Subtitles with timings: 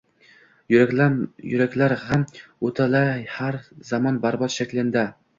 [0.75, 2.23] Yuraklar gʻam
[2.69, 3.01] oʻtila
[3.35, 3.59] har
[3.91, 5.05] zamon barbod shaklinda